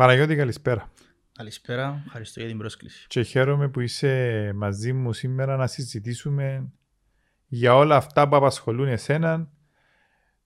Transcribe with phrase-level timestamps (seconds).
[0.00, 0.92] Παναγιώτη, καλησπέρα.
[1.32, 3.06] Καλησπέρα, ευχαριστώ για την πρόσκληση.
[3.08, 6.72] Και χαίρομαι που είσαι μαζί μου σήμερα να συζητήσουμε
[7.46, 9.50] για όλα αυτά που απασχολούν εσένα,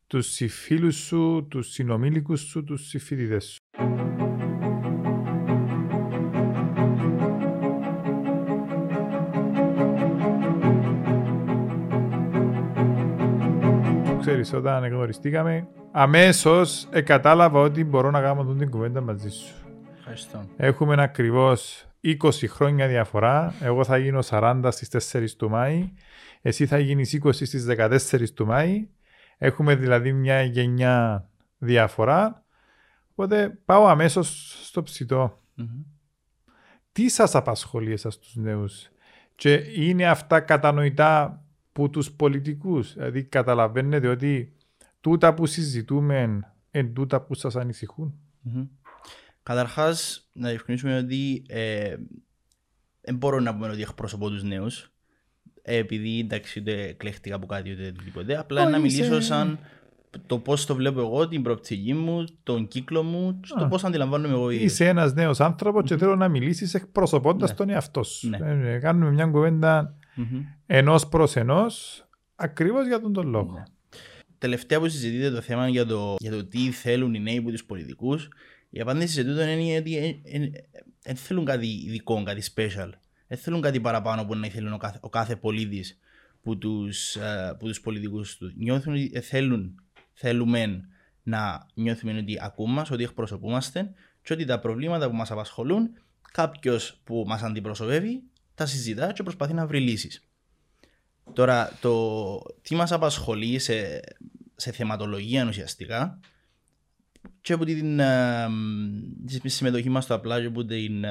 [0.06, 4.23] τους συμφίλους σου, τους συνομήλικους σου, τους συμφιλίδες σου.
[14.44, 19.54] Ξέρεις, όταν γνωριστήκαμε, αμέσως κατάλαβα ότι μπορώ να κάνω την κουβέντα μαζί σου.
[19.98, 20.44] Ευχαριστώ.
[20.56, 22.16] Έχουμε ακριβώς 20
[22.48, 23.54] χρόνια διαφορά.
[23.60, 25.92] Εγώ θα γίνω 40 στις 4 του Μάη.
[26.42, 28.88] Εσύ θα γίνεις 20 στις 14 του Μάη.
[29.38, 32.44] Έχουμε δηλαδή μια γενιά διαφορά.
[33.10, 35.40] Οπότε πάω αμέσως στο ψητο
[36.92, 38.88] Τι σας απασχολεί εσάς τους νέους;
[39.34, 41.43] Και είναι αυτά κατανοητά
[41.74, 42.94] που τους πολιτικούς.
[42.94, 44.52] Δηλαδή καταλαβαίνετε ότι
[45.00, 48.14] τούτα που συζητούμε είναι τούτα που σας ανησυχουν
[49.42, 51.96] Καταρχάς, να διευκρινίσουμε ότι ε,
[53.00, 54.92] δεν μπορώ να πούμε ότι εκπροσωπώ τους νέους.
[55.62, 58.38] Ε, επειδή εντάξει, ούτε κλέχτηκα από κάτι ούτε οτιδήποτε.
[58.38, 59.58] Απλά να μιλήσω σαν
[60.26, 64.50] το πώς το βλέπω εγώ, την προοπτική μου, τον κύκλο μου, το πώς αντιλαμβάνομαι εγώ.
[64.50, 67.56] Είσαι ένας νέος άνθρωπος και θέλω να μιλήσεις εκπροσωπώντας ναι.
[67.56, 68.28] τον εαυτό σου.
[68.28, 68.72] Ναι.
[68.72, 70.44] Ε, κάνουμε μια κουβέντα mm-hmm.
[70.66, 73.52] ενός προς ενός, ακριβώς για τον τον λόγο.
[73.52, 73.62] Ναι.
[74.38, 77.64] Τελευταία που συζητείτε το θέμα για το, για το τι θέλουν οι νέοι από τους
[77.64, 78.28] πολιτικούς,
[78.70, 80.22] η απάντηση σε τούτο είναι ότι
[81.02, 82.90] δεν θέλουν κάτι ειδικό, κάτι special.
[83.26, 85.98] Δεν θέλουν κάτι παραπάνω που να θέλουν ο κάθε, ο κάθε πολίτης
[86.42, 87.16] που τους
[87.58, 88.54] τους πολιτικούς τους.
[88.56, 90.88] Νιώθουν ότι θέλουν, θέλουμε
[91.22, 93.92] να νιώθουμε ότι ακούμε, ότι εκπροσωπούμαστε
[94.22, 95.90] και ότι τα προβλήματα που μας απασχολούν
[96.32, 98.22] κάποιος που μας αντιπροσωπεύει
[98.54, 100.28] τα συζητά και προσπαθεί να βρει λύσεις.
[101.32, 104.00] Τώρα, το τι μας απασχολεί σε,
[104.56, 106.20] σε θεματολογία ουσιαστικά
[107.40, 111.04] και από την uh, συμμετοχή μας στο απλά και από την...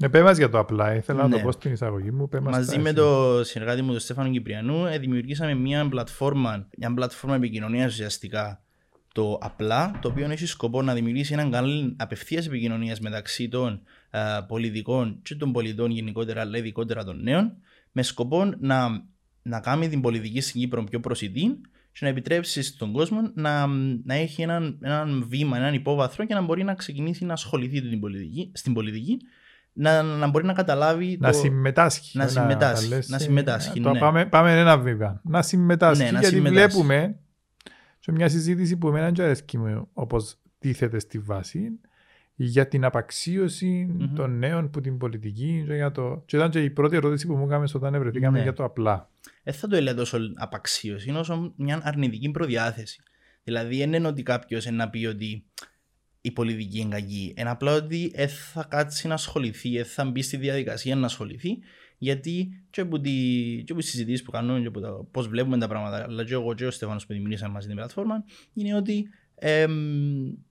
[0.00, 1.24] Ε, πέ για το απλά, ήθελα ναι.
[1.24, 1.42] να το ναι.
[1.42, 2.28] πω στην εισαγωγή μου.
[2.42, 7.92] Μαζί με το συνεργάτη μου, τον Στέφανο Κυπριανού, ε, δημιουργήσαμε μια πλατφόρμα, μια πλατφόρμα επικοινωνίας
[7.92, 8.65] ουσιαστικά
[9.16, 14.40] το απλά, το οποίο έχει σκοπό να δημιουργήσει έναν κανάλι απευθείας επικοινωνίας μεταξύ των uh,
[14.48, 17.52] πολιτικών και των πολιτών γενικότερα, αλλά ειδικότερα των νέων,
[17.92, 18.88] με σκοπό να,
[19.42, 21.60] να κάνει την πολιτική στην Κύπρο πιο προσιτή
[21.92, 23.66] και να επιτρέψει στον κόσμο να,
[24.04, 28.00] να έχει έναν, έναν βήμα, έναν υπόβαθρο και να μπορεί να ξεκινήσει να ασχοληθεί την
[28.00, 29.18] πολιτική, στην πολιτική,
[29.72, 31.16] να, να μπορεί να καταλάβει.
[31.20, 31.38] Να το...
[31.38, 32.18] συμμετάσχει.
[32.18, 32.88] Να συμμετάσχει.
[32.88, 33.98] Να, να συμμετάσχει ναι.
[33.98, 35.20] πάμε, πάμε ένα βήμα.
[35.24, 36.02] Να συμμετάσχει.
[36.02, 36.58] Ναι, γιατί συμμετάσχει.
[36.58, 37.20] βλέπουμε
[38.06, 39.58] σε μια συζήτηση που εμένα δεν αρέσκει
[39.92, 41.80] όπως τίθεται στη βάση
[42.34, 44.10] για την απαξίωση mm-hmm.
[44.14, 45.64] των νέων που την πολιτική.
[45.66, 46.22] Για το...
[46.26, 48.42] Και ήταν και η πρώτη ερώτηση που μου έκαμε όταν βρεθήκαμε ναι.
[48.42, 49.10] για το απλά
[49.42, 53.00] δεν θα το έλεγα τόσο απαξίωση, είναι όσο μια αρνητική προδιάθεση.
[53.44, 55.44] Δηλαδή, δεν είναι ότι κάποιος να πει ότι
[56.26, 57.34] η πολιτική είναι κακή.
[57.36, 61.58] Είναι απλά ότι δεν θα κάτσει να ασχοληθεί, δεν θα μπει στη διαδικασία να ασχοληθεί,
[61.98, 66.32] γιατί και από, τι συζητήσεις που κάνουμε και από πώς βλέπουμε τα πράγματα, αλλά και
[66.32, 69.08] εγώ και ο Στέφανος που δημιουργήσαμε μαζί την πλατφόρμα, είναι ότι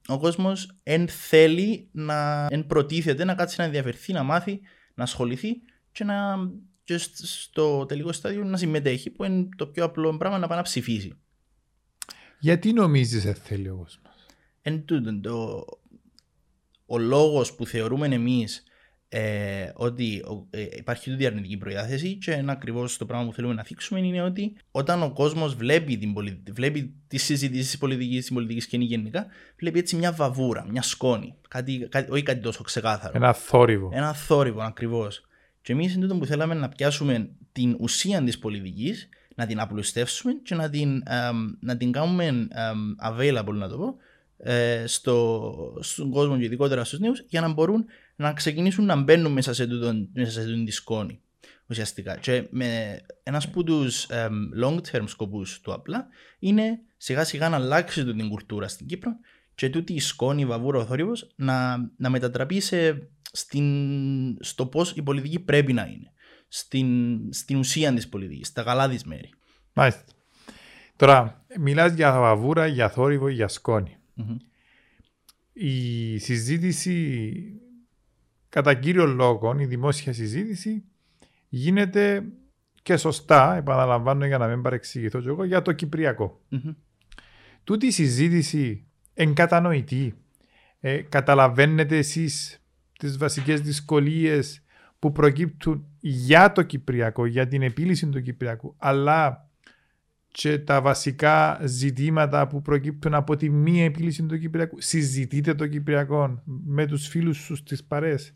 [0.07, 4.59] ο κόσμος εν θέλει να εν προτίθεται να κάτσει να ενδιαφερθεί, να μάθει,
[4.93, 5.49] να ασχοληθεί
[5.91, 6.35] και να
[6.83, 10.63] και στο τελικό στάδιο να συμμετέχει, που είναι το πιο απλό πράγμα να πάει να
[10.63, 11.13] ψηφίσει.
[12.39, 14.14] Γιατί νομίζεις ότι θέλει ο κόσμος;
[14.67, 15.65] Εν τούτο, το,
[16.85, 18.63] ο λόγος που θεωρούμε εμείς
[19.09, 23.63] ε, ότι ε, υπάρχει τούτη αρνητική προδιάθεση και ένα ακριβώς το πράγμα που θέλουμε να
[23.63, 26.13] θίξουμε είναι ότι όταν ο κόσμος βλέπει, την
[26.53, 29.25] βλέπει τη συζήτηση της πολιτικής, της πολιτικής σκηνή γενικά,
[29.59, 31.35] βλέπει έτσι μια βαβούρα, μια σκόνη.
[31.47, 33.13] Κάτι, κάτι, όχι κάτι τόσο ξεκάθαρο.
[33.15, 33.89] Ένα θόρυβο.
[33.93, 35.25] Ένα θόρυβο ακριβώς.
[35.61, 40.33] Και εμείς είναι τούτο που θέλαμε να πιάσουμε την ουσία της πολιτικής, να την απλουστεύσουμε
[40.33, 41.03] και να την,
[41.59, 42.47] να την κάνουμε
[43.09, 43.93] available, να το πω, ε,
[44.85, 47.85] στο, στον κόσμο και ειδικότερα στους νέους, για να μπορούν
[48.15, 51.19] να ξεκινήσουν να μπαίνουν μέσα σε, τούτο, μέσα σε τούτο τη σκόνη.
[51.67, 52.17] Ουσιαστικά.
[52.17, 54.07] Και με ένας από τους
[54.61, 56.07] long term σκοπούς του απλά
[56.39, 59.11] είναι σιγά σιγά να αλλάξει την κουλτούρα στην Κύπρο
[59.55, 63.65] και τούτη η σκόνη, η βαβούρα, ο θόρυβος να, να μετατραπεί σε στην,
[64.39, 66.11] στο πώς η πολιτική πρέπει να είναι.
[66.47, 66.87] Στην,
[67.33, 69.29] στην ουσία της πολιτικής, στα καλά της μέρη.
[69.73, 70.03] Μάλιστα.
[70.95, 73.47] Τώρα, μιλάς για βαβούρα, για θόρυβο, για
[74.15, 74.37] σκονη
[75.53, 77.61] Η συζήτηση,
[78.49, 80.83] κατά κύριο λόγο, η δημόσια συζήτηση,
[81.49, 82.25] γίνεται
[82.81, 86.41] και σωστά, επαναλαμβάνω για να μην παρεξηγηθώ και εγώ, για το κυπριακό.
[86.51, 86.75] Mm-hmm.
[87.63, 90.15] Τούτη η συζήτηση εγκατανοητή.
[90.79, 92.59] Ε, καταλαβαίνετε εσείς
[92.99, 94.63] τις βασικές δυσκολίες
[94.99, 99.44] που προκύπτουν για το Κυπριακό, για την επίλυση του Κυπριακού, αλλά
[100.35, 104.81] και τα βασικά ζητήματα που προκύπτουν από τη μία επίλυση του Κυπριακού.
[104.81, 108.33] Συζητείτε το Κυπριακό με τους φίλους σου στις παρέες.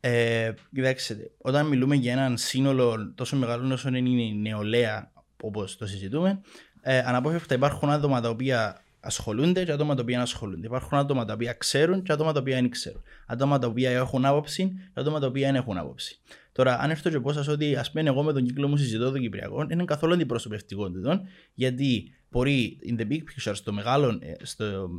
[0.00, 5.12] Ε, κοιτάξτε, όταν μιλούμε για έναν σύνολο τόσο μεγάλο όσο είναι η νεολαία,
[5.42, 6.40] όπως το συζητούμε,
[6.80, 10.66] ε, αναπόφευκτα υπάρχουν άτομα τα οποία ασχολούνται και άτομα τα οποία ασχολούνται.
[10.66, 13.02] Υπάρχουν άτομα τα οποία ξέρουν και άτομα τα οποία δεν ξέρουν.
[13.26, 16.20] Άτομα τα οποία έχουν άποψη και άτομα τα οποία δεν έχουν άποψη.
[16.52, 19.10] Τώρα, αν έρθω και πω σας ότι ας πούμε εγώ με τον κύκλο μου συζητώ
[19.10, 21.20] το Κυπριακό, είναι καθόλου αντιπροσωπευτικό του.
[21.54, 24.90] Γιατί μπορεί in the big picture, στο μεγάλο, ε, στο,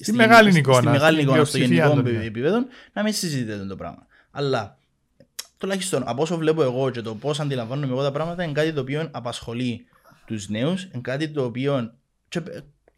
[0.00, 4.06] στη, μεγάλη εικόνα, στη μεγάλη εικόνα, στο γενικό επίπεδο, να μην συζητείτε το πράγμα.
[4.30, 4.78] Αλλά
[5.58, 8.80] τουλάχιστον από όσο βλέπω εγώ και το πώς αντιλαμβάνομαι εγώ τα πράγματα, είναι κάτι το
[8.80, 9.86] οποίο απασχολεί
[10.26, 11.94] τους νέους, είναι κάτι το οποίο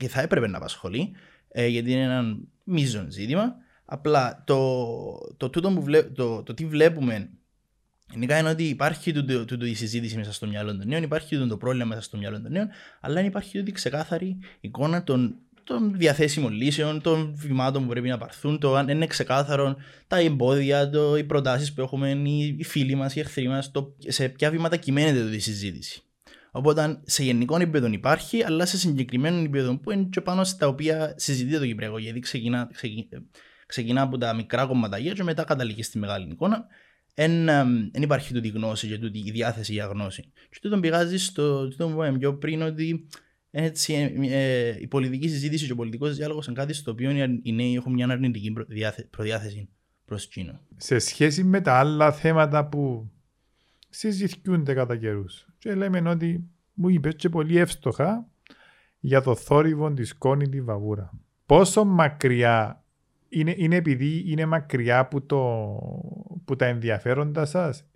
[0.02, 1.12] και θα έπρεπε να απασχολεί,
[1.48, 3.54] ε, γιατί είναι ένα μείζον ζήτημα.
[3.84, 4.56] Απλά το,
[5.36, 5.84] το, το, που
[6.14, 7.30] το, το τι βλέπουμε
[8.12, 11.84] Γενικά είναι ότι υπάρχει τούτο η συζήτηση μέσα στο μυαλό των νέων, υπάρχει το πρόβλημα
[11.84, 12.68] μέσα στο μυαλό των νέων,
[13.00, 15.34] αλλά υπάρχει τούτη ξεκάθαρη εικόνα των,
[15.64, 19.76] των διαθέσιμων λύσεων, των βημάτων που πρέπει να πάρθουν, το αν είναι ξεκάθαρο
[20.06, 24.28] τα εμπόδια, το, οι προτάσεις που έχουμε, οι, οι φίλοι μας, οι εχθροί μας, σε
[24.28, 26.02] ποια βήματα κυμαίνεται η συζήτηση.
[26.54, 31.14] Οπότε σε γενικό επίπεδο υπάρχει, αλλά σε συγκεκριμένο επίπεδο που είναι και πάνω στα οποία
[31.16, 31.98] συζητείται το Κυπριακό.
[31.98, 32.70] Γιατί ξεκινά,
[33.66, 36.66] ξεκινά από τα μικρά κομματάκια και μετά καταλήγει στη μεγάλη εικόνα.
[37.14, 40.32] Δεν υπάρχει τούτη γνώση και τούτη η διάθεση για γνώση.
[40.50, 43.08] Και τούτο πηγάζει στο τούτο που είπαμε πιο πριν ότι
[43.50, 47.10] έτσι, ε, ε, η πολιτική συζήτηση και ο πολιτικός διάλογος είναι κάτι στο οποίο
[47.42, 48.52] οι νέοι έχουν μια αρνητική
[49.10, 49.68] προδιάθεση
[50.04, 50.60] προς Κίνο.
[50.76, 53.10] Σε σχέση με τα άλλα θέματα που
[53.88, 55.51] συζητιούνται κατά καιρούς.
[55.62, 58.26] Και λέμε ότι μου είπες και πολύ εύστοχα
[59.00, 61.12] για το θόρυβο της κόνη τη βαβούρα.
[61.46, 62.84] Πόσο μακριά
[63.28, 65.38] είναι, είναι επειδή είναι μακριά από, το,
[66.44, 67.86] που τα ενδιαφέροντα σας,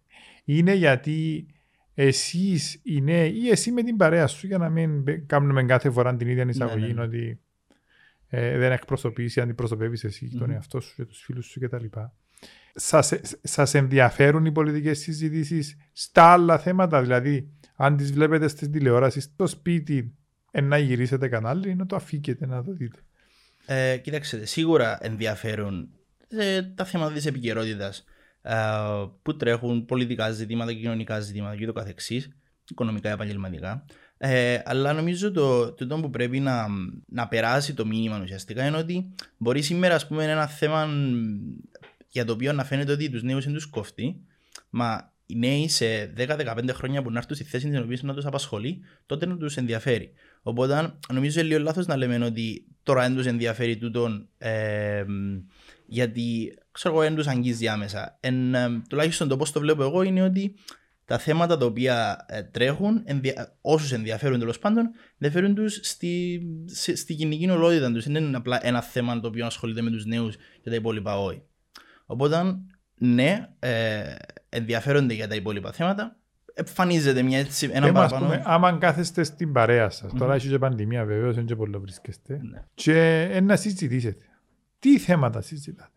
[0.45, 1.47] είναι γιατί
[1.95, 6.17] εσείς οι νέοι ή εσύ με την παρέα σου, για να μην κάνουμε κάθε φορά
[6.17, 6.95] την ίδια εισαγωγή, ναι, ναι.
[6.95, 7.03] ναι.
[7.03, 7.41] ότι
[8.29, 10.39] ε, δεν εκπροσωπήσει, αντιπροσωπεύεις εσύ mm-hmm.
[10.39, 11.85] τον εαυτό σου και τους φίλους σου κτλ.
[13.43, 19.47] Σας, ενδιαφέρουν οι πολιτικές συζητήσεις στα άλλα θέματα, δηλαδή αν τις βλέπετε στις τηλεόραση στο
[19.47, 20.15] σπίτι
[20.63, 22.99] να γυρίσετε κανάλι να το αφήκετε να το δείτε;
[23.67, 25.89] Ε, κοιτάξτε, σίγουρα ενδιαφέρουν
[26.29, 28.05] ε, τα θέματα της επικαιρότητας
[28.43, 28.55] ε,
[29.23, 32.29] που τρέχουν πολιτικά ζητήματα, κοινωνικά ζητήματα και το καθεξής,
[32.71, 33.85] οικονομικά, επαγγελματικά.
[34.19, 36.67] Ε, αλλά νομίζω το, το, που πρέπει να,
[37.07, 40.89] να περάσει το μήνυμα ουσιαστικά είναι ότι μπορεί σήμερα ας πούμε, ένα θέμα
[42.17, 44.21] για το οποίο να φαίνεται ότι τους νέους είναι τους κόφτει,
[44.71, 48.25] μα οι νέοι σε 10-15 χρόνια που να έρθουν στη θέση την οποία να τους
[48.25, 50.13] απασχολεί, τότε να τους ενδιαφέρει.
[50.43, 55.05] Οπότε νομίζω είναι λίγο λάθος να λέμε ότι τώρα δεν τους ενδιαφέρει τούτον ε,
[55.87, 58.19] γιατί ξέρω εγώ δεν τους αγγίζει άμεσα.
[58.21, 60.55] Εν, ε, τουλάχιστον το πώς το βλέπω εγώ είναι ότι
[61.05, 63.57] τα θέματα τα οποία ε, τρέχουν, ενδια...
[63.61, 66.43] όσους ενδιαφέρουν τέλος πάντων, ενδιαφέρουν τους στη,
[66.95, 68.05] στη κοινική ολότητα τους.
[68.05, 71.43] Δεν είναι απλά ένα θέμα το οποίο ασχολείται με τους νέους και τα υπόλοιπα όχι.
[72.07, 72.57] Οπότε,
[72.95, 74.15] ναι, ε,
[74.49, 76.17] ενδιαφέρονται για τα υπόλοιπα θέματα.
[76.55, 78.25] Εμφανίζεται μια έτσι, ένα παραπάνω.
[78.25, 80.19] Πούμε, άμα κάθεστε στην παρέα σας, mm-hmm.
[80.19, 82.65] τώρα έχει και πανδημία βεβαίως, δεν και πολύ βρίσκεστε, ναι.
[82.75, 84.25] και να συζητήσετε.
[84.79, 85.91] Τι θέματα συζητάτε;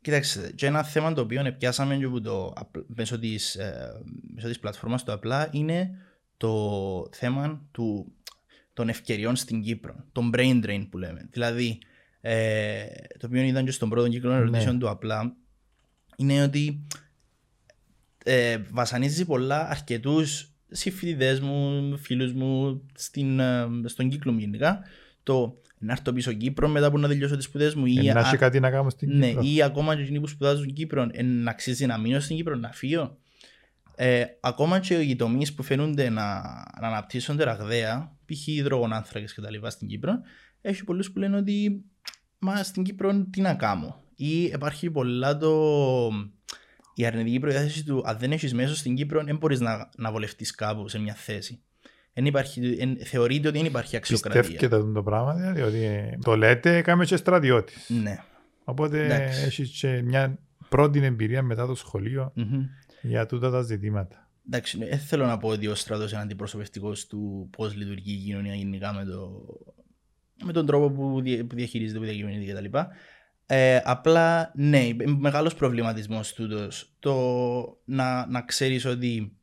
[0.00, 2.52] Κοιτάξτε, και ένα θέμα το οποίο πιάσαμε και το,
[2.86, 4.00] μέσω της, ε,
[4.34, 5.90] μέσω της πλατφόρμας του απλά είναι
[6.36, 8.12] το θέμα του,
[8.72, 11.28] των ευκαιριών στην Κύπρο, τον brain drain που λέμε.
[11.30, 11.78] Δηλαδή,
[12.20, 12.84] ε,
[13.18, 14.80] το οποίο ήταν και στον πρώτο κύκλο ερωτήσεων ναι.
[14.80, 15.36] του απλά,
[16.16, 16.86] είναι ότι
[18.24, 24.80] ε, βασανίζει πολλά αρκετούς συμφιλητέ μου, φίλους μου, στην, ε, στον κύκλο μου γενικά.
[25.22, 27.86] Το να έρθω πίσω Κύπρο μετά που να τελειώσω τις σπουδές μου.
[27.86, 29.42] Ή, να έχει κάτι να κάνω στην ναι, Κύπρο.
[29.44, 32.54] Ή ακόμα και εκείνοι που σπουδάζουν στην Κύπρο, ε, να αξίζει να μείνω στην Κύπρο,
[32.54, 33.18] να φύγω.
[33.94, 36.42] Ε, ακόμα και οι τομεί που φαίνονται να,
[36.80, 38.46] να αναπτύσσονται ραγδαία, π.χ.
[38.46, 39.66] υδρογονάνθρακες κτλ.
[39.66, 40.12] στην Κύπρο,
[40.60, 41.84] έχει πολλούς που λένε ότι
[42.40, 44.00] μα στην Κύπρο τι να κάνω.
[44.14, 46.10] Ή υπάρχει πολλά το.
[46.94, 50.54] Η αρνητική προδιάθεση του, αν δεν έχεις μέσο στην Κύπρο, δεν μπορείς να, να βολευτείς
[50.54, 51.60] κάπου σε μια θέση.
[52.12, 54.42] Εν υπάρχει, εν, θεωρείται ότι δεν υπάρχει αξιοκρατία.
[54.42, 57.90] Πιστεύετε το πράγμα, δηλαδή ότι το λέτε, έκαμε και στρατιώτης.
[58.02, 58.22] Ναι.
[58.64, 62.68] Οπότε έχεις και μια πρώτη εμπειρία μετά το σχολείο mm-hmm.
[63.02, 64.28] για τούτα τα ζητήματα.
[64.46, 68.54] Εντάξει, δεν θέλω να πω ότι ο στρατός είναι αντιπροσωπευτικός του πώς λειτουργεί η κοινωνία
[68.54, 69.42] γενικά με το,
[70.44, 71.22] με τον τρόπο που,
[71.54, 72.78] διαχειρίζεται, που διακυβερνείται κτλ.
[73.46, 77.14] Ε, απλά ναι, μεγάλος προβληματισμός τούτος το
[77.84, 79.36] να, να ξέρεις ότι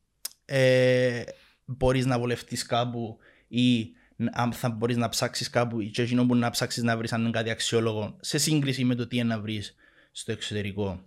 [0.44, 1.22] ε,
[1.64, 3.90] μπορείς να βολευτείς κάπου ή
[4.32, 7.30] αν θα μπορείς να ψάξεις κάπου και εκείνο που να ψάξεις να βρεις αν είναι
[7.30, 9.74] κάτι αξιόλογο σε σύγκριση με το τι είναι να βρεις
[10.12, 11.00] στο εξωτερικό.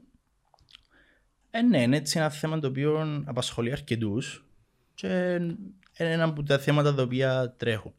[1.51, 4.45] Ε, ναι, είναι έτσι ένα θέμα το οποίο απασχολεί αρκετούς
[4.93, 5.07] και
[5.97, 7.93] είναι ένα από τα θέματα τα οποία τρέχουν.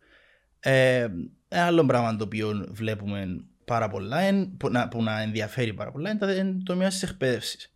[0.61, 1.08] Ε,
[1.52, 5.92] ένα άλλο πράγμα το οποίο βλέπουμε πάρα πολλά, εν, που, να, που να ενδιαφέρει πάρα
[5.92, 7.73] πολλά, είναι το τομέα της εκπαίδευσης.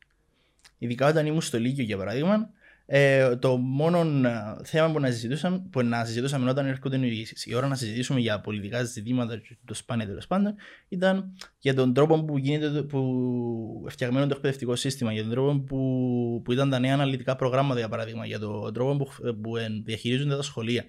[0.78, 2.50] Ειδικά όταν ήμουν στο Λύκειο, για παράδειγμα,
[2.88, 7.02] ε, το μόνο ε, θέμα που να, συζητούσαμε, που να συζητούσαμε όταν έρχονταν
[7.45, 10.54] η ώρα να συζητήσουμε για πολιτικά ζητήματα, το σπάνια τέλος πάντων,
[10.88, 16.40] ήταν για τον τρόπο που, γίνεται, που φτιαγμένο το εκπαιδευτικό σύστημα, για τον τρόπο που,
[16.45, 19.52] που ήταν τα νέα αναλυτικά προγράμματα, για παράδειγμα, για τον τρόπο που, που
[19.85, 20.85] διαχειρίζονται τα σχολεία.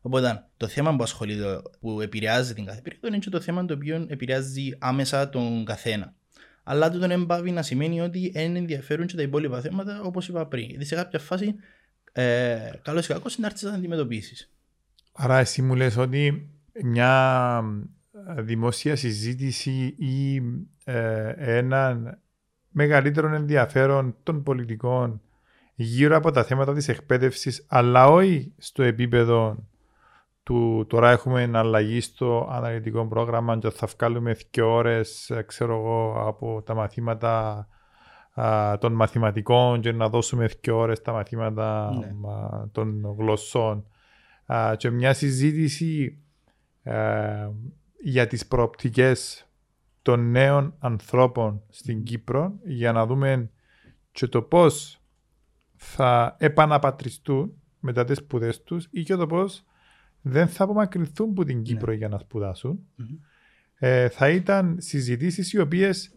[0.00, 3.74] Οπότε το θέμα που ασχολείται, που επηρεάζει την κάθε περίοδο, είναι και το θέμα το
[3.74, 6.14] οποίο επηρεάζει άμεσα τον καθένα
[6.70, 10.46] αλλά τούτο δεν πάει να σημαίνει ότι δεν ενδιαφέρουν και τα υπόλοιπα θέματα όπως είπα
[10.46, 10.64] πριν.
[10.68, 11.54] Γιατί σε κάποια φάση,
[12.12, 14.52] ε, καλός ή κακός, είναι να αντιμετωπίσεις.
[15.12, 16.50] Άρα, εσύ μου λες ότι
[16.84, 17.64] μια
[18.36, 20.42] δημόσια συζήτηση ή
[20.84, 22.18] ε, ένα
[22.68, 25.20] μεγαλύτερο ενδιαφέρον των πολιτικών
[25.74, 29.68] γύρω από τα θέματα της εκπαίδευσης αλλά όχι στο επίπεδο
[30.50, 36.62] του τώρα έχουμε αλλαγή στο αναλυτικό πρόγραμμα και θα βγάλουμε δύο ώρες ξέρω εγώ, από
[36.62, 37.66] τα μαθήματα
[38.34, 42.28] α, των μαθηματικών και να δώσουμε δύο ώρες τα μαθήματα ναι.
[42.30, 43.86] α, των γλωσσών
[44.46, 46.18] α, και μια συζήτηση
[48.02, 49.46] για τις προοπτικές
[50.02, 53.50] των νέων ανθρώπων στην Κύπρο για να δούμε
[54.12, 55.00] και το πώς
[55.76, 59.64] θα επαναπατριστούν μετά τις σπουδές τους ή και το πώς
[60.22, 61.96] δεν θα απομακρυνθούν από την Κύπρο ναι.
[61.96, 62.86] για να σπουδασουν
[63.74, 66.14] ε, θα ήταν συζητήσεις οι οποίες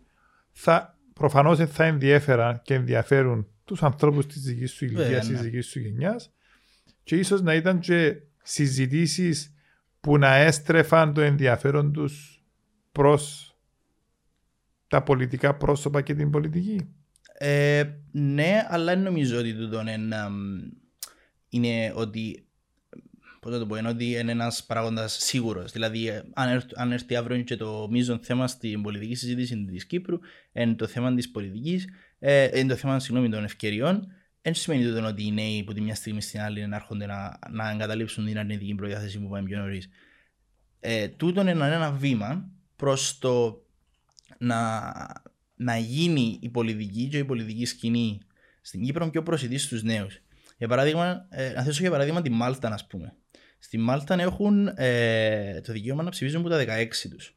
[0.51, 5.41] θα προφανώς θα ενδιαφέραν και ενδιαφέρουν τους ανθρώπους της δικής σου ηλικίας, της ναι.
[5.41, 6.33] δικής σου γενιάς
[7.03, 9.53] και ίσως να ήταν και συζητήσεις
[9.99, 12.43] που να έστρεφαν το ενδιαφέρον τους
[12.91, 13.55] προς
[14.87, 16.93] τα πολιτικά πρόσωπα και την πολιτική.
[17.37, 19.97] Ε, ναι, αλλά νομίζω ότι τούτο είναι,
[21.49, 22.45] είναι ότι
[23.43, 25.71] Πώ να το πω, είναι ότι είναι ένας παράγοντας σίγουρος.
[25.71, 30.19] Δηλαδή, αν, έρθει, αν έρθει αύριο και το μείζον θέμα στην πολιτική συζήτηση της Κύπρου,
[30.53, 31.87] είναι το θέμα της πολιτικής,
[32.19, 34.07] ε, είναι το θέμα συγγνώμη, των ευκαιριών,
[34.41, 37.39] δεν σημαίνει τότε ότι οι νέοι από τη μια στιγμή στην άλλη να έρχονται να,
[37.51, 39.89] να εγκαταλείψουν την αρνητική προδιάθεση που πάμε πιο νωρίς.
[40.79, 43.65] Ε, τούτο είναι ένα βήμα προς το
[44.37, 44.81] να,
[45.55, 48.21] να γίνει η πολιτική και η πολιτική σκηνή
[48.61, 50.19] στην Κύπρο πιο προσιτή στους νέους.
[50.57, 53.15] Για παράδειγμα, ε, να θέσω για παράδειγμα τη Μάλτα, ας πούμε.
[53.63, 57.35] Στη Μάλτα έχουν ε, το δικαίωμα να ψηφίζουν από τα 16 τους.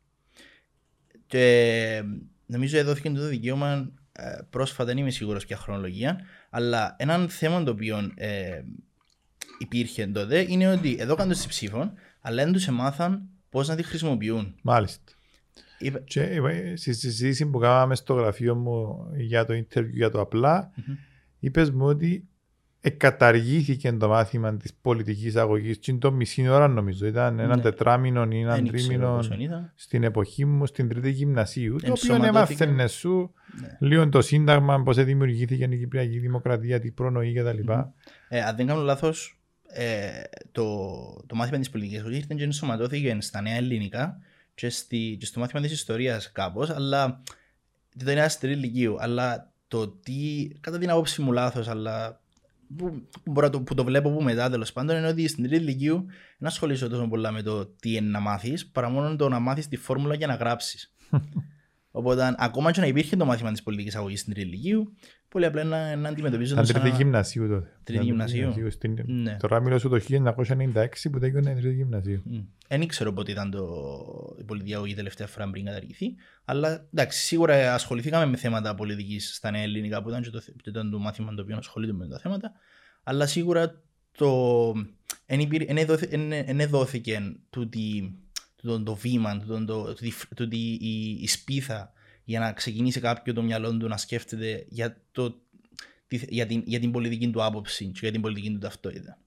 [1.27, 2.03] Και
[2.47, 7.71] νομίζω δόθηκε το δικαίωμα ε, πρόσφατα, δεν είμαι σίγουρος ποια χρονολογία, αλλά ένα θέμα το
[7.71, 8.63] οποίο ε,
[9.59, 13.83] υπήρχε τότε είναι ότι εδώ κάνουν τη ψήφο, αλλά δεν τους εμάθαν πώς να τη
[13.83, 14.55] χρησιμοποιούν.
[14.63, 15.13] Μάλιστα.
[15.79, 16.03] Είπε...
[16.07, 20.71] Και ε, στη συζήτηση που κάναμε στο γραφείο μου για το interview για το απλά,
[20.77, 20.97] mm-hmm.
[21.39, 22.29] είπες μου ότι
[22.87, 25.79] εκαταργήθηκε το μάθημα της πολιτικής αγωγής.
[25.79, 27.07] Τι το μισή ώρα νομίζω.
[27.07, 27.63] Ήταν ένα ναι.
[27.63, 29.21] τετράμινο ή ένα τρίμηνο
[29.75, 31.77] στην εποχή μου, στην τρίτη γυμνασίου.
[31.77, 33.89] Το οποίο έμαθαινε σου ναι.
[33.89, 37.73] λίγο το σύνταγμα, πώς δημιουργήθηκε η Κυπριακή Δημοκρατία, τι προνοεί κτλ.
[38.29, 40.65] Ε, αν δεν κάνω λάθος, ε, το,
[41.27, 44.19] το μάθημα της πολιτικής αγωγής ήταν και ενσωματώθηκε στα νέα ελληνικά
[44.55, 47.21] και, στη, και στο μάθημα της ιστορίας κάπως, αλλά.
[47.99, 52.21] Δεν είναι άστερη ηλικίου, αλλά το τι, κατά την άποψη μου λάθος, αλλά
[52.77, 56.05] που, που, το, που το βλέπω που μετά τέλος πάντων είναι ότι στην τρίτη ηλικίου
[56.39, 59.69] δεν ασχολείσαι τόσο πολλά με το τι είναι να μάθεις, παρά μόνο το να μάθεις
[59.69, 60.95] τη φόρμουλα για να γράψεις.
[61.97, 64.93] Οπότε, ακόμα και να υπήρχε το μάθημα της πολιτικής αγωγής στην τρίτη ηλικίου,
[65.29, 66.61] πολύ απλά να, να αντιμετωπίζονται.
[66.61, 67.69] Ήταν τρίτη γυμνασίου τότε.
[67.85, 68.71] Τρίτη γυμνασίου.
[68.71, 68.99] Στην...
[69.07, 69.37] Ναι.
[69.37, 72.23] Το ράμιλο σου το 1996 που δεν έγινε τρίτη γυμνασίου.
[72.69, 73.67] Δεν ξέρω πότε ήταν το...
[74.39, 76.15] η πολιτική αγωγή τελευταία φορά πριν καταργηθεί.
[76.45, 80.91] Αλλά εντάξει, σίγουρα ασχοληθήκαμε με θέματα πολιτικής στα νέα ελληνικά που ήταν και το, ήταν
[80.91, 82.53] το μάθημα το οποίο ασχολείται με τα θέματα.
[83.03, 83.83] Αλλά σίγουρα
[84.17, 84.73] το.
[85.27, 87.37] Εν δόθηκε
[88.67, 89.95] το, το βήμα, το, το,
[90.35, 91.93] το, η, η σπίθα
[92.25, 95.41] για να ξεκινήσει κάποιο το μυαλό του να σκέφτεται για, το,
[96.09, 99.19] για, την, για την πολιτική του άποψη και για την πολιτική του ταυτότητα.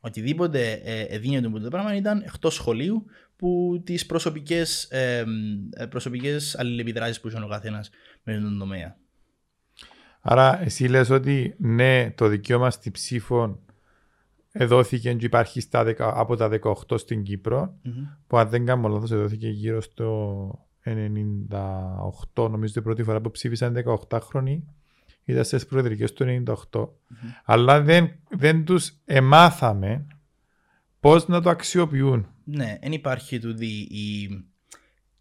[0.00, 3.04] Οτιδήποτε ε, δίνεται το πράγμα ήταν εκτός σχολείου
[3.36, 5.24] που τις προσωπικές ε,
[5.90, 7.90] προσωπικές αλληλεπιδράσεις που είχε ο καθένας
[8.22, 8.96] με τον τομέα.
[10.20, 13.62] Άρα, εσύ λες ότι ναι, το δικαίωμα στη ψήφο
[14.60, 16.50] εδόθηκε και υπάρχει στα, από τα
[16.88, 18.16] 18 στην Κύπρο, mm-hmm.
[18.26, 20.68] που αν δεν κάνω λάθος εδόθηκε γύρω στο
[22.34, 24.64] 98, νομίζω την πρώτη φορά που ψήφισαν 18 χρόνοι,
[25.24, 26.54] ήταν στις προεδρικές του 98.
[26.54, 26.88] Mm-hmm.
[27.44, 30.06] Αλλά δεν, δεν τους εμάθαμε
[31.00, 32.26] πώς να το αξιοποιούν.
[32.44, 34.28] Ναι, δεν υπάρχει τούτη η,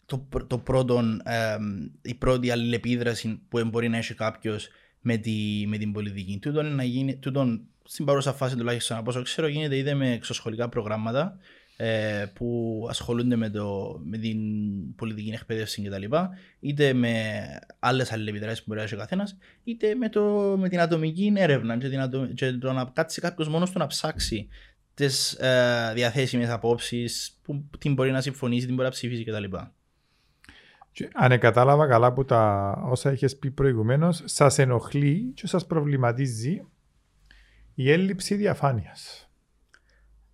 [0.05, 1.57] το, το πρώτο, ε,
[2.01, 4.69] η πρώτη αλληλεπίδραση που μπορεί να έχει κάποιος
[5.01, 6.39] με, τη, με την πολιτική.
[6.41, 10.69] Τούτον, να γίνει, τούτον στην παρούσα φάση τουλάχιστον από όσο ξέρω γίνεται είτε με εξωσχολικά
[10.69, 11.37] προγράμματα
[11.79, 14.39] ε, που ασχολούνται με, το, με την
[14.95, 16.15] πολιτική εκπαίδευση κτλ.
[16.59, 17.33] είτε με
[17.79, 21.77] άλλες αλληλεπιδράσεις που μπορεί να έχει ο καθένας, είτε με, το, με την ατομική έρευνα
[21.77, 24.47] και, την ατο, και το να κάτσει κάποιος μόνος του να ψάξει
[24.93, 29.55] τις ε, διαθέσιμες απόψεις, που την μπορεί να συμφωνήσει, την μπορεί να ψηφίσει κτλ.
[31.13, 36.61] αν κατάλαβα καλά από τα όσα είχες πει προηγουμένως, σας ενοχλεί και σας προβληματίζει
[37.79, 39.29] η έλλειψη διαφάνειας.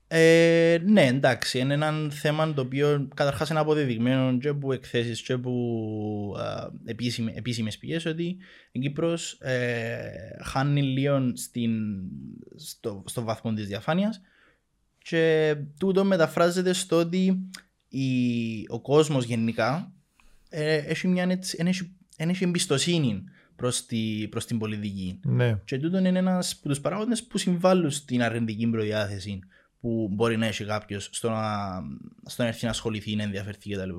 [0.08, 5.34] Ε, ναι, εντάξει, είναι ένα θέμα το οποίο καταρχάς είναι αποδεδειγμένο και από εκθέσεις και
[5.34, 5.52] από
[6.86, 8.38] επίσημε, επίσημες πηγές ότι
[8.72, 11.72] η Κύπρος ε, χάνει λίγο στην,
[12.56, 14.22] στο, στο βαθμό της διαφάνειας
[14.98, 17.50] και τούτο μεταφράζεται στο ότι
[17.90, 18.08] η,
[18.68, 19.92] ο κόσμος γενικά
[20.50, 23.24] ε, έχει, μια, έτσι, έχει, έχει εμπιστοσύνη
[23.56, 25.20] προς, τη, προς την πολιτική.
[25.24, 25.62] Ναι.
[25.66, 29.40] Και τούτο είναι ένας από τους παράγοντες που συμβάλλουν στην αρνητική προδιάθεση
[29.80, 31.82] που μπορεί να έχει κάποιος στο να,
[32.26, 33.90] στο να έρθει να ασχοληθεί, να ενδιαφερθεί κτλ.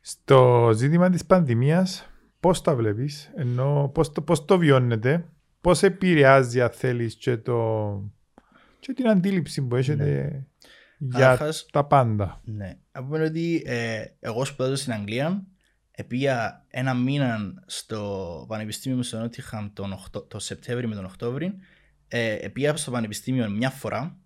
[0.00, 2.10] Στο ζήτημα της πανδημίας,
[2.40, 5.28] πώς τα βλέπεις, ενώ πώς το, πώς το βιώνετε,
[5.60, 8.12] πώς επηρεάζει αν θέλεις και, το,
[8.80, 10.04] και την αντίληψη που έχετε
[10.98, 11.08] ναι.
[11.16, 12.40] για Άχας, τα πάντα.
[12.44, 15.46] Ναι, από ότι ε, εγώ σπουδάζω στην Αγγλία,
[15.98, 19.96] επία ένα μήνα στο Πανεπιστήμιο μου στο Νότιχαμ τον,
[20.28, 21.54] το Σεπτέμβριο με τον Οκτώβριο
[22.08, 24.16] ε, πήγα στο πανεπιστήμιο μια φορά,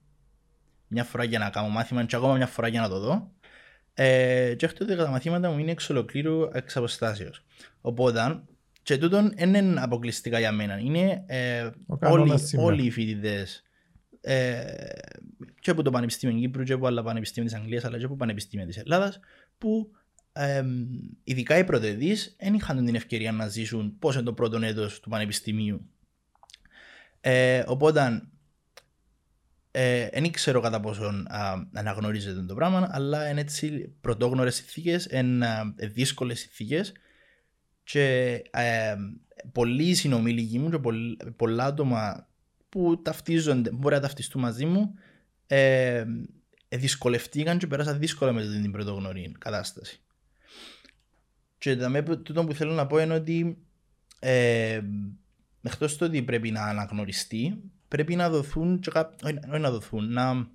[0.88, 3.32] μια φορά για να κάνω μάθημα και ακόμα μια φορά για να το δω.
[3.94, 7.44] Ε, και αυτό ότι τα μαθήματα μου είναι εξ ολοκλήρου εξ αποστάσεως.
[7.80, 8.42] Οπότε,
[8.82, 13.62] και τούτον δεν είναι αποκλειστικά για μένα, είναι ε, όλοι, όλοι οι φοιτητές
[14.20, 14.64] ε,
[15.60, 18.66] και από το Πανεπιστήμιο Κύπρου και από άλλα πανεπιστήμια της Αγγλίας αλλά και από πανεπιστήμια
[18.66, 19.20] της Ελλάδας
[19.58, 19.99] που ε,
[21.24, 25.08] ειδικά οι πρωτοεδείς δεν είχαν την ευκαιρία να ζήσουν πώς είναι το πρώτο έτος του
[25.08, 25.90] πανεπιστημίου
[27.20, 28.22] ε, οπότε
[29.72, 31.24] δεν ε, ξέρω κατά πόσο
[31.72, 36.92] αναγνωρίζετε το πράγμα, αλλά είναι έτσι πρωτόγνωρες συνθήκες, είναι δύσκολες συνθήκες
[37.82, 38.96] και ε,
[39.52, 40.78] πολλοί συνομιλικοί μου και
[41.36, 42.28] πολλά άτομα
[42.68, 44.94] που ταυτίζονται, μπορεί να ταυτιστούν μαζί μου,
[45.46, 46.04] ε,
[46.68, 50.00] δυσκολευτήκαν και πέρασαν δύσκολα με την πρωτογνωρή κατάσταση.
[51.60, 51.76] Και
[52.22, 53.58] το που θέλω να πω είναι ότι
[54.18, 54.80] ε,
[55.62, 58.80] εκτός το ότι πρέπει να αναγνωριστεί, πρέπει να δοθούν,
[59.24, 60.48] όχι να δοθούν, να,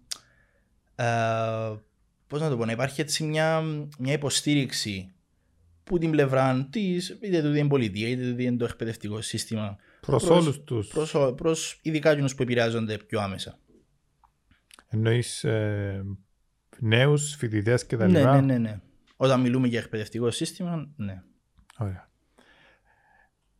[0.95, 1.75] ε,
[2.27, 3.61] πώς να το πω, να υπάρχει έτσι μια,
[3.99, 5.13] μια υποστήριξη
[5.83, 9.77] που την πλευρά της, είτε του είναι πολιτεία, είτε του είναι το εκπαιδευτικό σύστημα.
[9.99, 10.93] Προς όλους τους.
[11.35, 13.59] Προς ειδικά εκείνους που επηρεάζονται πιο άμεσα.
[14.87, 16.03] Εννοείς ε,
[16.79, 18.11] νέους φοιτητές κτλ.
[18.11, 18.79] Ναι, ναι, ναι, ναι.
[19.15, 21.23] Όταν μιλούμε για εκπαιδευτικό σύστημα, ναι.
[21.77, 22.09] Ωραία.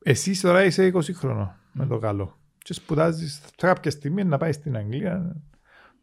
[0.04, 2.40] Εσύ τώρα είσαι 20 χρόνο με το καλό.
[2.58, 5.42] Και σπουδάζεις κάποια στιγμή να πάεις στην Αγγλία.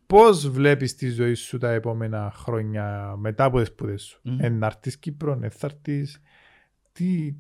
[0.07, 4.37] Πώς βλέπεις τη ζωή σου τα επόμενα χρόνια μετά από τις σπουδές σου, mm.
[4.39, 6.21] Ενάρτη Κύπρο, Ενθάρτης.
[6.93, 7.35] Τι...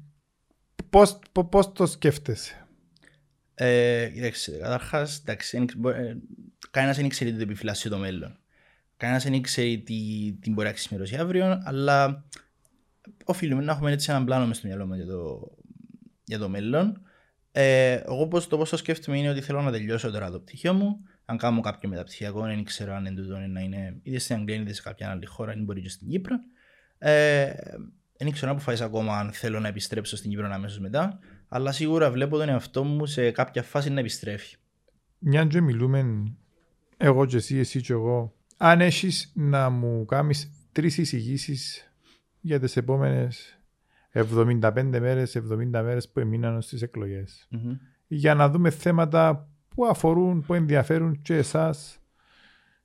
[1.51, 2.67] Πώς το σκέφτεσαι;
[3.55, 5.37] Ε, κοιτάξτε, καταρχάς, ε,
[6.71, 8.39] κανένας δεν ξέρει τι επιφυλάσσει το μέλλον.
[9.03, 12.25] Κανένας δεν ξέρει τι, τι μπορεί να ξημερώσει αύριο, αλλά
[13.25, 15.51] οφείλουμε να έχουμε έτσι έναν πλάνο μες στο μυαλό μας για το,
[16.25, 17.01] για το μέλλον.
[17.53, 20.75] Ε, εγώ πώς, το πώς το σκέφτομαι είναι ότι θέλω να τελειώσω τώρα το πτυχίο
[20.75, 21.01] μου.
[21.25, 24.83] Αν κάνω κάποιο μεταπτυχιακό, δεν ξέρω αν εντούτο να είναι είτε στην Αγγλία είτε σε
[24.83, 26.37] κάποια άλλη χώρα, ή μπορεί και στην Κύπρο.
[26.99, 27.53] Ε,
[28.17, 32.11] δεν ξέρω να αποφάσισα ακόμα αν θέλω να επιστρέψω στην Κύπρο αμέσως μετά, αλλά σίγουρα
[32.11, 34.57] βλέπω τον εαυτό μου σε κάποια φάση να επιστρέφει.
[35.19, 36.33] Μια και μιλούμε
[36.97, 40.35] εγώ και εσύ, εσύ και εγώ, αν έχεις να μου κάνει
[40.73, 41.93] τρεις εισηγήσεις
[42.41, 43.59] για τις επόμενες
[44.13, 47.79] 75 μέρες, 70 μέρες που έμειναν στις εκλογες mm-hmm.
[48.07, 51.99] για να δούμε θέματα που αφορούν, που ενδιαφέρουν και εσάς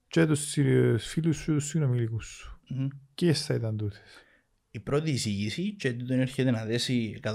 [0.07, 0.57] και τους
[0.97, 2.59] φίλους σου, συνομιλικούς σου.
[2.69, 2.87] Mm-hmm.
[3.13, 4.23] Και θα ήταν τούτες;
[4.71, 7.31] Η πρώτη εισηγήση και δεν έρχεται να δέσει 100%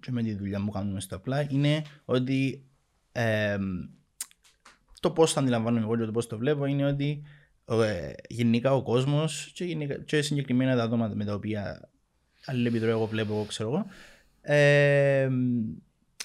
[0.00, 2.66] και με τη δουλειά που κάνουμε στο απλά είναι ότι
[3.12, 3.56] ε,
[5.06, 7.22] το πώς θα αντιλαμβάνομαι εγώ και το πώς το βλέπω είναι ότι
[7.68, 11.88] ε, γενικά ο κόσμος και, γενικά, και συγκεκριμένα τα άτομα με τα οποία
[12.44, 13.86] αλληλεπιδρώ εγώ βλέπω, ξέρω εγώ.
[14.40, 15.28] Ε,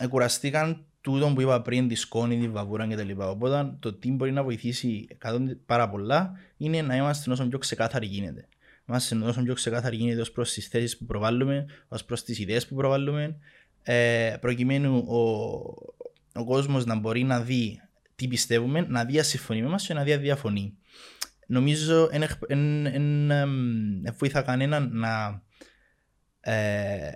[0.09, 3.09] κουραστήκαν τούτο που είπα πριν, τη σκόνη, τη βαβούρα κτλ.
[3.17, 5.07] Οπότε το τι μπορεί να βοηθήσει
[5.65, 8.47] πάρα πολλά είναι να είμαστε όσο πιο ξεκάθαροι γίνεται.
[8.89, 12.67] Είμαστε όσο πιο ξεκάθαροι γίνεται ως προς τις θέσεις που προβάλλουμε, ως προς τις ιδέες
[12.67, 13.37] που προβάλλουμε,
[13.83, 15.19] ε, προκειμένου ο,
[16.39, 17.81] ο κόσμος να μπορεί να δει
[18.21, 20.77] τι πιστεύουμε, να δει ασυμφωνεί με μας και να δει αδιαφωνεί.
[21.47, 22.27] Νομίζω δεν
[24.17, 25.43] βοηθά κανέναν να
[26.39, 27.11] ε,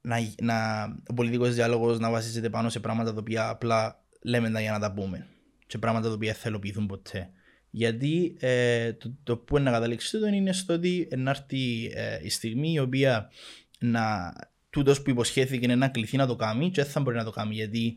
[0.00, 4.60] να, να, ο πολιτικός διάλογος να βασίζεται πάνω σε πράγματα τα οποία απλά λέμε τα
[4.60, 5.26] για να τα πούμε.
[5.66, 7.30] Σε πράγματα τα οποία θελοποιηθούν ποτέ.
[7.70, 12.18] Γιατί ε, το, το που είναι να καταλήξεις το είναι στο ότι να έρθει ε,
[12.22, 13.30] η στιγμή η οποία
[13.78, 14.32] να,
[14.70, 17.54] τούτος που υποσχέθηκε να κληθεί να το κάνει και δεν θα μπορεί να το κάνει
[17.54, 17.96] γιατί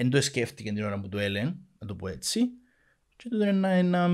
[0.00, 2.40] δεν το σκέφτηκε την ώρα που το έλεγε, να το πω έτσι.
[3.16, 4.08] Και τούτο είναι να,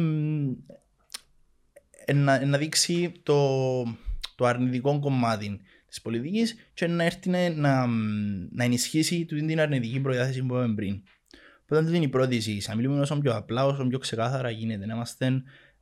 [2.15, 3.83] να, να δείξει το,
[4.35, 7.87] το αρνητικό κομμάτι της πολιτικής και να έρθει να,
[8.51, 11.03] να ενισχύσει την αρνητική προδιάθεση που είπαμε πριν.
[11.63, 12.69] Οπότε αυτή είναι η πρώτη εισήγηση.
[12.69, 14.87] Να μιλούμε όσο πιο απλά, όσο πιο ξεκάθαρα γίνεται.
[14.87, 15.27] Να είμαστε,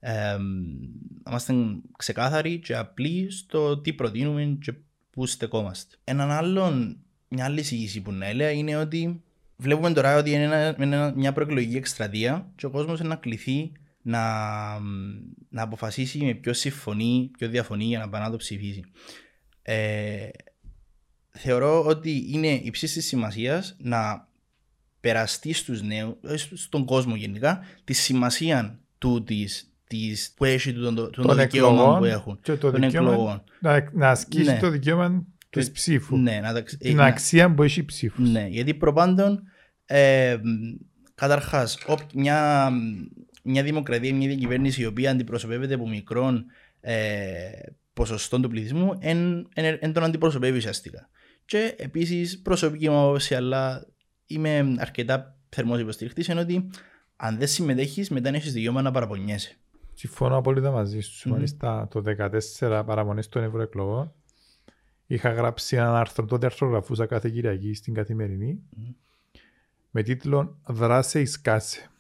[0.00, 0.36] ε,
[1.22, 1.54] να είμαστε
[1.96, 4.72] ξεκάθαροι και απλοί στο τι προτείνουμε και
[5.10, 5.96] πού στεκόμαστε.
[6.04, 9.22] Έναν άλλον, μια άλλη εισήγηση που να έλεγα είναι ότι
[9.61, 14.23] βλέπουμε τώρα ότι είναι ένα, μια προεκλογική εκστρατεία και ο κόσμος να κληθεί να,
[15.49, 18.85] να αποφασίσει με ποιος συμφωνεί, ποιος διαφωνεί για να πάει να το ψηφίσει.
[19.62, 20.29] Ε,
[21.31, 24.29] θεωρώ ότι είναι υψής της σημασίας να
[25.01, 30.94] περαστεί στους νέους, ε, στον κόσμο γενικά, τη σημασία του της, της, που έχει το,
[30.94, 32.38] το, το, το δικαίωμα που έχουν.
[32.42, 34.59] Και το δικαίωμα, να, να ασκήσει ναι.
[34.59, 36.16] το δικαίωμα της ψήφου.
[36.16, 38.23] Ναι, να, την ε, αξία που έχει ψήφου.
[38.23, 39.42] Ναι, γιατί προπάντων
[39.92, 40.37] ε,
[41.14, 41.79] καταρχάς,
[42.14, 42.70] μια,
[43.42, 46.44] μια δημοκρατία, μια κυβέρνηση η οποία αντιπροσωπεύεται από μικρών
[46.81, 47.50] ε,
[47.92, 51.09] ποσοστών του πληθυσμού, εν, τον αντιπροσωπεύει ουσιαστικά.
[51.44, 53.87] Και επίσης προσωπική μου άποψη, αλλά
[54.26, 56.70] είμαι αρκετά θερμός υποστηριχτή, είναι ότι
[57.16, 59.57] αν δεν συμμετέχεις, μετά έχεις δικαίωμα να παραπονιέσαι.
[59.94, 61.29] Συμφωνώ απόλυτα μαζί σου.
[61.29, 61.33] Mm-hmm.
[61.33, 62.03] Μάλιστα το
[62.61, 64.12] 2014 παραμονέ των ευρωεκλογών
[65.07, 68.94] είχα γράψει ένα άρθρο, τότε αρθρογραφούσα κάθε Κυριακή στην καθημερινή mm-hmm.
[69.90, 71.90] Με τίτλο Δράσε εις κάσε.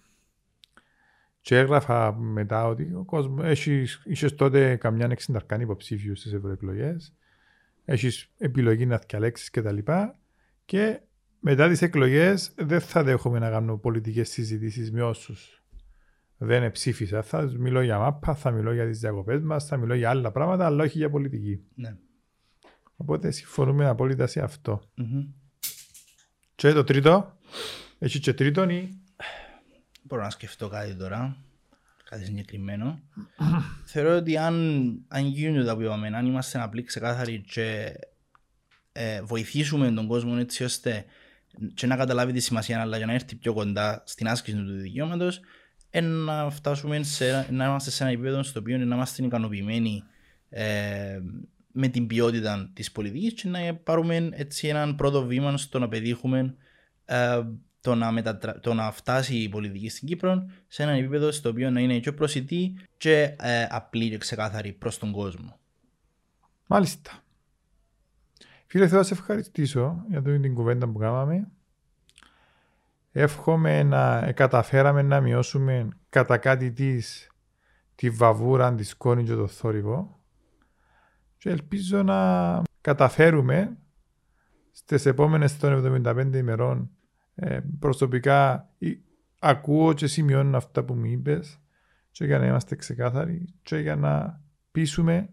[1.40, 7.14] Και έγραφα μετά ότι ο κόσμος έχεις τότε καμιά 60 υποψήφιου στις ευρωεκλογές.
[7.84, 9.76] Έχεις επιλογή να διαλέξεις κτλ.
[9.76, 10.12] Και,
[10.64, 11.00] και
[11.40, 15.60] μετά τις εκλογές δεν θα δέχομαι να κάνω πολιτικές συζητήσεις με όσους
[16.42, 17.22] δεν ψήφισα.
[17.22, 20.66] Θα μιλώ για μάπα, θα μιλώ για τις διακοπές μας, θα μιλώ για άλλα πράγματα,
[20.66, 21.64] αλλά όχι για πολιτική.
[21.74, 21.96] Ναι.
[22.96, 24.82] Οπότε συμφωνούμε απόλυτα σε αυτό.
[24.96, 25.28] Mm-hmm.
[26.60, 27.36] Και το τρίτο,
[27.98, 29.00] έχει και τρίτον ή;
[30.02, 31.36] Μπορώ να σκεφτώ κάτι τώρα,
[32.04, 33.00] κάτι συγκεκριμένο.
[33.84, 34.54] Θεωρώ ότι αν,
[35.08, 37.92] αν γίνουν τα που είπαμε, αν είμαστε απλοί ξεκάθαροι και
[38.92, 41.04] ε, βοηθήσουμε τον κόσμο έτσι ώστε
[41.74, 45.40] και να καταλάβει τη σημασία αλλά για να έρθει πιο κοντά στην άσκηση του δικαιώματος,
[46.00, 50.02] να φτάσουμε σε, να είμαστε σε ένα επίπεδο στο οποίο να είμαστε ικανοποιημένοι
[50.48, 51.20] ε,
[51.72, 56.54] με την ποιότητα της πολιτικής και να πάρουμε έτσι έναν πρώτο βήμα στο να πετύχουμε
[57.04, 57.42] ε,
[57.80, 58.60] το να, μετατρα...
[58.60, 62.14] το να φτάσει η πολιτική στην Κύπρο σε ένα επίπεδο στο οποίο να είναι πιο
[62.14, 65.58] προσιτή και ε, απλή και ξεκάθαρη προς τον κόσμο.
[66.66, 67.10] Μάλιστα.
[68.66, 71.48] Φίλε, θέλω να σε ευχαριστήσω για την κουβέντα που κάναμε.
[73.12, 77.30] Εύχομαι να καταφέραμε να μειώσουμε κατά κάτι της
[77.94, 80.19] τη βαβούρα, τη σκόνη και το θόρυβο
[81.40, 83.76] και ελπίζω να καταφέρουμε
[84.70, 86.90] στις επόμενες των 75 ημερών
[87.34, 88.68] ε, προσωπικά
[89.38, 91.60] ακούω και σημειώνω αυτά που μου είπες
[92.10, 95.28] και για να είμαστε ξεκάθαροι και για να πείσουμε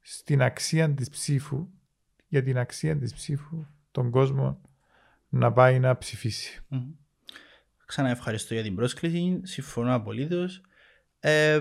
[0.00, 1.68] στην αξία της ψήφου
[2.28, 4.60] για την αξία της ψήφου τον κόσμο
[5.28, 6.60] να πάει να ψηφίσει.
[6.70, 6.76] Mm.
[7.86, 9.40] Ξανά ευχαριστώ για την πρόσκληση.
[9.42, 10.60] Συμφωνώ απολύτως.
[11.20, 11.60] Ε,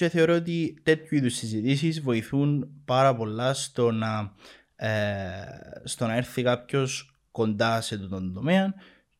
[0.00, 4.32] και θεωρώ ότι τέτοιου είδους συζητήσεις βοηθούν πάρα πολλά στο να,
[4.76, 4.88] ε,
[5.84, 8.74] στο να έρθει κάποιος κοντά σε τον τομέα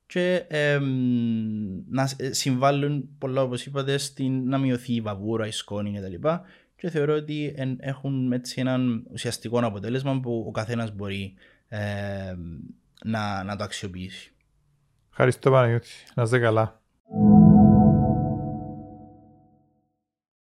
[0.06, 0.78] και ε,
[1.88, 6.28] να συμβάλλουν πολλά όπως είπατε στην να μειωθεί η βαβούρα, η σκόνη κτλ.
[6.76, 11.34] Και θεωρώ ότι έχουν έτσι έναν ουσιαστικό αποτέλεσμα που ο καθένας μπορεί
[11.68, 11.80] ε,
[13.04, 14.32] να, να το αξιοποιήσει.
[15.10, 15.88] Ευχαριστώ Παναγιώτη.
[16.14, 16.80] Να είστε καλά.